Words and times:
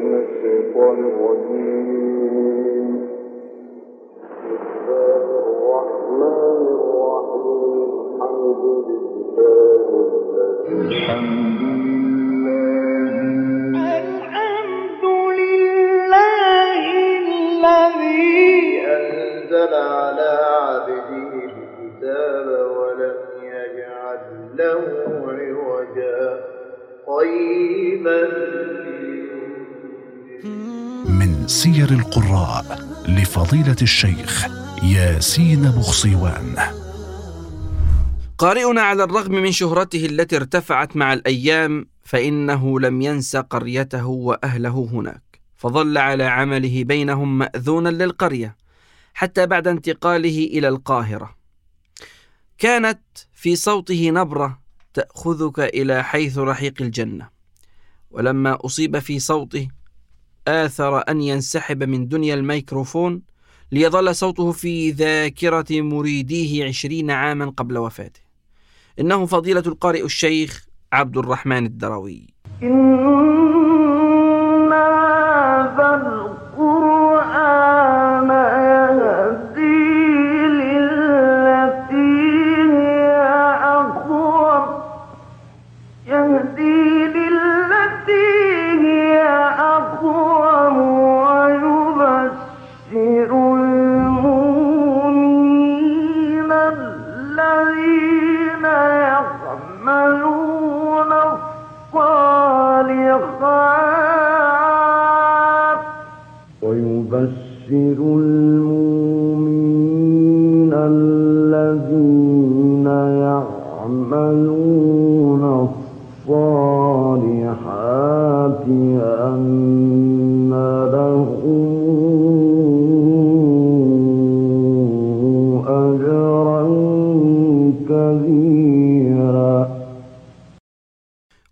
من 0.00 0.14
الشيطان 0.14 0.98
الرجيم. 1.04 1.90
بسم 10.64 10.80
الحمد 10.80 11.49
سير 31.50 31.90
القراء 31.90 32.86
لفضيلة 33.08 33.76
الشيخ 33.82 34.46
ياسين 34.82 35.62
بخصيوان 35.62 36.56
قارئنا 38.38 38.80
على 38.80 39.04
الرغم 39.04 39.32
من 39.32 39.52
شهرته 39.52 40.06
التي 40.06 40.36
ارتفعت 40.36 40.96
مع 40.96 41.12
الأيام 41.12 41.86
فإنه 42.04 42.80
لم 42.80 43.02
ينس 43.02 43.36
قريته 43.36 44.06
وأهله 44.06 44.88
هناك. 44.92 45.40
فظل 45.56 45.98
على 45.98 46.24
عمله 46.24 46.84
بينهم 46.84 47.38
مأذونا 47.38 47.88
للقرية 47.88 48.56
حتى 49.14 49.46
بعد 49.46 49.68
انتقاله 49.68 50.44
إلى 50.52 50.68
القاهرة. 50.68 51.36
كانت 52.58 53.02
في 53.32 53.56
صوته 53.56 54.10
نبرة 54.10 54.60
تأخذك 54.94 55.60
إلى 55.60 56.04
حيث 56.04 56.38
رحيق 56.38 56.74
الجنة. 56.80 57.28
ولما 58.10 58.58
أصيب 58.64 58.98
في 58.98 59.18
صوته 59.18 59.79
آثر 60.48 60.98
أن 61.08 61.20
ينسحب 61.20 61.82
من 61.82 62.08
دنيا 62.08 62.34
الميكروفون 62.34 63.22
ليظل 63.72 64.14
صوته 64.14 64.52
في 64.52 64.90
ذاكرة 64.90 65.80
مريديه 65.80 66.64
عشرين 66.64 67.10
عاما 67.10 67.52
قبل 67.56 67.78
وفاته. 67.78 68.20
إنه 69.00 69.26
فضيلة 69.26 69.62
القارئ 69.66 70.04
الشيخ 70.04 70.66
عبد 70.92 71.16
الرحمن 71.16 71.66
الدروي 71.66 72.26
إن 72.62 73.00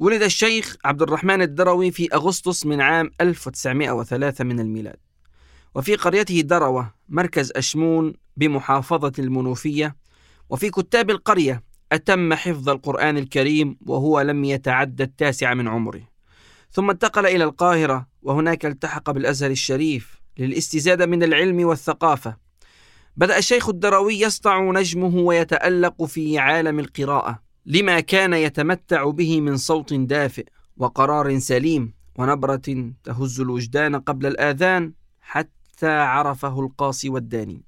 ولد 0.00 0.22
الشيخ 0.22 0.76
عبد 0.84 1.02
الرحمن 1.02 1.42
الدروي 1.42 1.90
في 1.90 2.08
أغسطس 2.14 2.66
من 2.66 2.80
عام 2.80 3.10
1903 3.20 4.44
من 4.44 4.60
الميلاد. 4.60 5.05
وفي 5.76 5.96
قريته 5.96 6.40
دروة 6.40 6.94
مركز 7.08 7.52
أشمون 7.56 8.14
بمحافظة 8.36 9.12
المنوفية. 9.18 9.96
وفي 10.50 10.70
كتاب 10.70 11.10
القرية 11.10 11.62
أتم 11.92 12.34
حفظ 12.34 12.68
القرآن 12.68 13.16
الكريم 13.16 13.76
وهو 13.86 14.20
لم 14.20 14.44
يتعدى 14.44 15.02
التاسع 15.02 15.54
من 15.54 15.68
عمره. 15.68 16.02
ثم 16.70 16.90
انتقل 16.90 17.26
إلى 17.26 17.44
القاهرة 17.44 18.06
وهناك 18.22 18.66
التحق 18.66 19.10
بالأزهر 19.10 19.50
الشريف 19.50 20.20
للاستزادة 20.38 21.06
من 21.06 21.22
العلم 21.22 21.66
والثقافة. 21.66 22.36
بدأ 23.16 23.38
الشيخ 23.38 23.68
الدروي 23.68 24.20
يسطع 24.20 24.70
نجمه 24.70 25.16
ويتألق 25.16 26.04
في 26.04 26.38
عالم 26.38 26.78
القراءة 26.78 27.42
لما 27.66 28.00
كان 28.00 28.32
يتمتع 28.32 29.10
به 29.10 29.40
من 29.40 29.56
صوت 29.56 29.94
دافئ 29.94 30.46
وقرار 30.76 31.38
سليم 31.38 31.94
ونبرة 32.18 32.92
تهز 33.04 33.40
الوجدان 33.40 33.96
قبل 33.96 34.26
الآذان 34.26 34.92
حتى 35.20 35.55
عرفه 35.84 36.60
القاصي 36.60 37.08
والداني. 37.08 37.62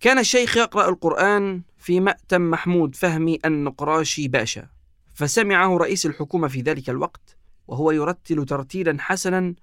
كان 0.00 0.18
الشيخ 0.18 0.56
يقرأ 0.56 0.88
القرآن 0.88 1.62
في 1.78 2.00
مأتم 2.00 2.50
محمود 2.50 2.94
فهمي 2.94 3.38
النقراشي 3.44 4.28
باشا 4.28 4.68
فسمعه 5.14 5.76
رئيس 5.76 6.06
الحكومة 6.06 6.48
في 6.48 6.60
ذلك 6.60 6.90
الوقت 6.90 7.36
وهو 7.68 7.90
يرتل 7.90 8.44
ترتيلا 8.44 8.96
حسنا 9.00 9.54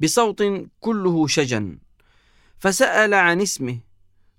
بصوت 0.00 0.44
كله 0.80 1.26
شجن 1.26 1.78
فسأل 2.58 3.14
عن 3.14 3.40
اسمه 3.40 3.78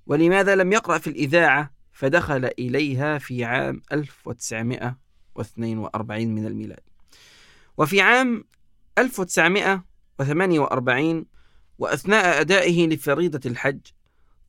ولماذا 0.08 0.56
لم 0.56 0.74
يقرأ 0.74 0.98
في 0.98 1.08
الإذاعة؟ 1.08 1.80
فدخل 1.92 2.50
إليها 2.60 3.18
في 3.18 3.46
عام 3.46 3.82
1942 3.92 6.28
من 6.28 6.46
الميلاد. 6.46 6.80
وفي 7.78 8.02
عام 8.02 8.44
1948 8.98 11.26
وأثناء 11.79 12.41
أدائه 12.41 12.88
لفريضة 12.88 13.50
الحج 13.50 13.79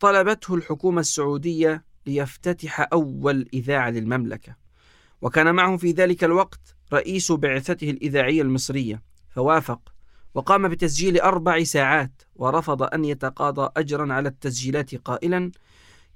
طلبته 0.00 0.54
الحكومة 0.54 1.00
السعودية 1.00 1.84
ليفتتح 2.06 2.88
أول 2.92 3.48
إذاعة 3.54 3.90
للمملكة. 3.90 4.56
وكان 5.22 5.54
معه 5.54 5.76
في 5.76 5.92
ذلك 5.92 6.24
الوقت 6.24 6.76
رئيس 6.92 7.32
بعثته 7.32 7.90
الإذاعية 7.90 8.42
المصرية 8.42 9.02
فوافق 9.30 9.80
وقام 10.34 10.68
بتسجيل 10.68 11.20
أربع 11.20 11.62
ساعات 11.62 12.22
ورفض 12.36 12.82
أن 12.82 13.04
يتقاضى 13.04 13.70
أجرا 13.76 14.12
على 14.12 14.28
التسجيلات 14.28 14.94
قائلا 14.94 15.50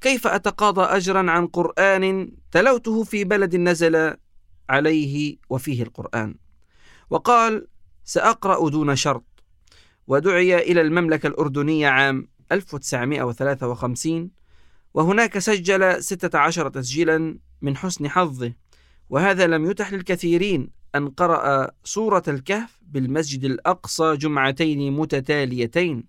كيف 0.00 0.26
أتقاضى 0.26 0.82
أجرا 0.82 1.30
عن 1.30 1.46
قرآن 1.46 2.32
تلوته 2.52 3.04
في 3.04 3.24
بلد 3.24 3.56
نزل 3.56 4.16
عليه 4.68 5.36
وفيه 5.50 5.82
القرآن؟ 5.82 6.34
وقال 7.10 7.66
سأقرأ 8.04 8.68
دون 8.68 8.96
شرط 8.96 9.33
ودعي 10.06 10.58
إلى 10.58 10.80
المملكة 10.80 11.26
الأردنية 11.26 11.88
عام 11.88 12.28
1953 12.52 14.30
وهناك 14.94 15.38
سجل 15.38 16.02
16 16.02 16.68
تسجيلا 16.68 17.38
من 17.62 17.76
حسن 17.76 18.08
حظه 18.08 18.52
وهذا 19.10 19.46
لم 19.46 19.70
يتح 19.70 19.92
للكثيرين 19.92 20.70
أن 20.94 21.08
قرأ 21.08 21.70
سورة 21.84 22.22
الكهف 22.28 22.80
بالمسجد 22.82 23.44
الأقصى 23.44 24.16
جمعتين 24.16 24.92
متتاليتين 24.92 26.04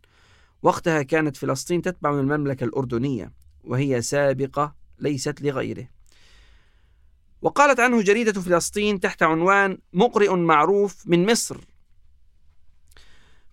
وقتها 0.64 1.02
كانت 1.02 1.38
فلسطين 1.38 1.82
تتبع 1.82 2.20
المملكة 2.20 2.64
الأردنية 2.64 3.32
وهي 3.64 4.02
سابقة 4.02 4.76
ليست 5.00 5.42
لغيره. 5.42 5.88
وقالت 7.42 7.80
عنه 7.80 8.02
جريدة 8.02 8.42
فلسطين 8.42 9.00
تحت 9.00 9.24
عنوان 9.24 9.78
مقرئ 9.94 10.36
معروف 10.36 11.04
من 11.08 11.32
مصر. 11.32 11.58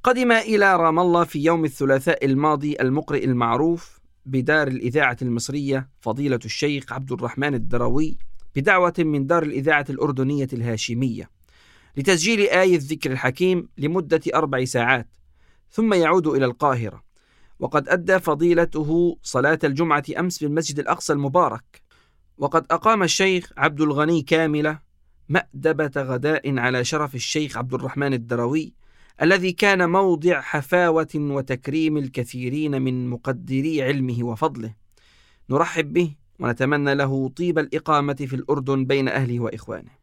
قدم 0.03 0.33
إلى 0.33 0.77
رام 0.77 0.99
الله 0.99 1.25
في 1.25 1.45
يوم 1.45 1.65
الثلاثاء 1.65 2.25
الماضي 2.25 2.77
المقرئ 2.81 3.25
المعروف 3.25 4.01
بدار 4.27 4.69
الإذاعة 4.69 5.17
المصرية 5.23 5.89
فضيلة 6.01 6.39
الشيخ 6.45 6.93
عبد 6.93 7.13
الرحمن 7.13 7.55
الدروي 7.55 8.19
بدعوة 8.57 8.95
من 8.99 9.27
دار 9.27 9.43
الإذاعة 9.43 9.85
الأردنية 9.91 10.49
الهاشمية 10.53 11.31
لتسجيل 11.97 12.41
آية 12.41 12.77
الذكر 12.77 13.13
الحكيم 13.13 13.69
لمدة 13.79 14.21
أربع 14.35 14.65
ساعات 14.65 15.09
ثم 15.71 15.95
يعود 15.95 16.27
إلى 16.27 16.45
القاهرة. 16.45 17.03
وقد 17.59 17.89
أدى 17.89 18.19
فضيلته 18.19 19.19
صلاة 19.23 19.59
الجمعة 19.65 20.05
أمس 20.19 20.39
في 20.39 20.47
المسجد 20.47 20.79
الأقصى 20.79 21.13
المبارك. 21.13 21.83
وقد 22.39 22.67
أقام 22.71 23.03
الشيخ 23.03 23.53
عبد 23.57 23.81
الغني 23.81 24.23
كاملة 24.23 24.79
مأدبة 25.29 25.93
غداء 25.97 26.59
على 26.59 26.85
شرف 26.85 27.15
الشيخ 27.15 27.57
عبد 27.57 27.75
الرحمن 27.75 28.15
الدروي 28.15 28.82
الذي 29.23 29.53
كان 29.53 29.91
موضع 29.91 30.41
حفاوة 30.41 31.09
وتكريم 31.15 31.97
الكثيرين 31.97 32.83
من 32.83 33.09
مقدري 33.09 33.83
علمه 33.83 34.25
وفضله. 34.25 34.75
نرحب 35.51 35.93
به 35.93 36.15
ونتمنى 36.39 36.95
له 36.95 37.29
طيب 37.29 37.59
الإقامة 37.59 38.15
في 38.15 38.37
الأردن 38.37 38.85
بين 38.85 39.09
أهله 39.09 39.41
وإخوانه. 39.41 40.03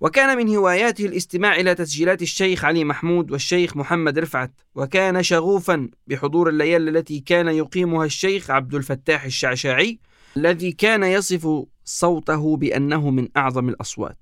وكان 0.00 0.36
من 0.36 0.56
هواياته 0.56 1.06
الاستماع 1.06 1.56
إلى 1.56 1.74
تسجيلات 1.74 2.22
الشيخ 2.22 2.64
علي 2.64 2.84
محمود 2.84 3.30
والشيخ 3.30 3.76
محمد 3.76 4.18
رفعت 4.18 4.52
وكان 4.74 5.22
شغوفا 5.22 5.88
بحضور 6.06 6.48
الليالي 6.48 6.90
التي 6.90 7.20
كان 7.20 7.48
يقيمها 7.48 8.04
الشيخ 8.04 8.50
عبد 8.50 8.74
الفتاح 8.74 9.24
الشعشاعي 9.24 9.98
الذي 10.36 10.72
كان 10.72 11.02
يصف 11.02 11.64
صوته 11.84 12.56
بأنه 12.56 13.10
من 13.10 13.28
أعظم 13.36 13.68
الأصوات. 13.68 14.18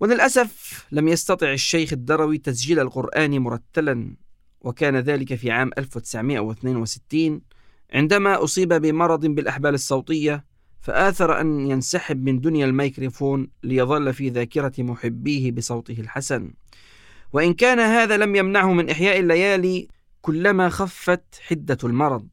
وللأسف 0.00 0.86
لم 0.92 1.08
يستطع 1.08 1.52
الشيخ 1.52 1.92
الدروي 1.92 2.38
تسجيل 2.38 2.80
القرآن 2.80 3.38
مرتلا 3.38 4.16
وكان 4.60 4.96
ذلك 4.96 5.34
في 5.34 5.50
عام 5.50 5.70
1962 5.78 7.40
عندما 7.94 8.44
أصيب 8.44 8.74
بمرض 8.74 9.26
بالأحبال 9.26 9.74
الصوتية 9.74 10.44
فآثر 10.80 11.40
أن 11.40 11.70
ينسحب 11.70 12.24
من 12.24 12.40
دنيا 12.40 12.66
الميكروفون 12.66 13.50
ليظل 13.62 14.14
في 14.14 14.28
ذاكرة 14.28 14.72
محبيه 14.78 15.52
بصوته 15.52 16.00
الحسن. 16.00 16.52
وإن 17.32 17.54
كان 17.54 17.78
هذا 17.78 18.16
لم 18.16 18.36
يمنعه 18.36 18.72
من 18.72 18.90
إحياء 18.90 19.20
الليالي 19.20 19.88
كلما 20.20 20.68
خفت 20.68 21.24
حدة 21.40 21.78
المرض 21.84 22.28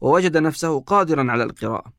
ووجد 0.00 0.36
نفسه 0.36 0.80
قادرا 0.80 1.32
على 1.32 1.44
القراءة. 1.44 1.95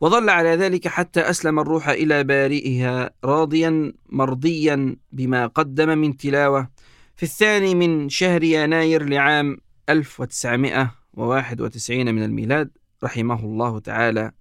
وظل 0.00 0.28
على 0.28 0.48
ذلك 0.48 0.88
حتى 0.88 1.20
أسلم 1.20 1.60
الروح 1.60 1.88
إلى 1.88 2.24
بارئها 2.24 3.10
راضيا 3.24 3.92
مرضيا 4.08 4.96
بما 5.12 5.46
قدم 5.46 5.98
من 5.98 6.16
تلاوة. 6.16 6.70
في 7.16 7.22
الثاني 7.22 7.74
من 7.74 8.08
شهر 8.08 8.42
يناير 8.42 9.04
لعام 9.04 9.58
1991 9.88 12.14
من 12.14 12.22
الميلاد 12.22 12.70
رحمه 13.04 13.44
الله 13.44 13.78
تعالى 13.78 14.32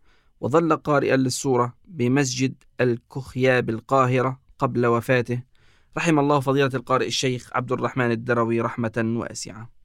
وظل 0.41 0.75
قارئا 0.75 1.17
للسورة 1.17 1.75
بمسجد 1.85 2.55
الكخيا 2.81 3.59
بالقاهرة 3.59 4.39
قبل 4.59 4.85
وفاته. 4.85 5.43
رحم 5.97 6.19
الله 6.19 6.39
فضيلة 6.39 6.71
القارئ 6.73 7.07
الشيخ 7.07 7.49
عبد 7.53 7.71
الرحمن 7.71 8.11
الدروي 8.11 8.61
رحمة 8.61 9.13
واسعة. 9.15 9.78